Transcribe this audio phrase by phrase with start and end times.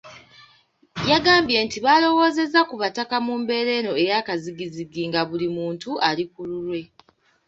[1.11, 6.79] Yagambye nti balowoozezza ku Bataka mu mbeera eno eyakazigizigi nga buli muntu ali ku lulwe.